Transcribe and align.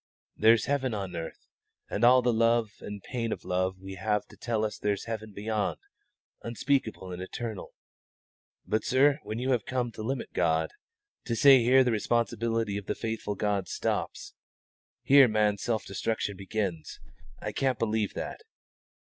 There's 0.35 0.65
heaven 0.65 0.95
on 0.95 1.15
earth, 1.15 1.45
and 1.87 2.03
all 2.03 2.23
the 2.23 2.33
love 2.33 2.71
and 2.79 3.03
pain 3.03 3.31
of 3.31 3.45
love 3.45 3.77
we 3.79 3.93
have 3.93 4.25
tell 4.39 4.65
us 4.65 4.79
there's 4.79 5.05
heaven 5.05 5.31
beyond, 5.31 5.77
unspeakable 6.41 7.11
and 7.11 7.21
eternal; 7.21 7.75
but, 8.65 8.83
sir, 8.83 9.19
when 9.21 9.37
you 9.37 9.55
come 9.67 9.91
to 9.91 10.01
limit 10.01 10.33
God 10.33 10.71
to 11.25 11.35
say, 11.35 11.61
here 11.61 11.83
the 11.83 11.91
responsibility 11.91 12.77
of 12.77 12.87
the 12.87 12.95
faithful 12.95 13.35
God 13.35 13.67
stops, 13.67 14.33
here 15.03 15.27
man's 15.27 15.61
self 15.61 15.85
destruction 15.85 16.35
begins 16.35 16.99
I 17.39 17.51
can't 17.51 17.77
believe 17.77 18.15
that. 18.15 18.41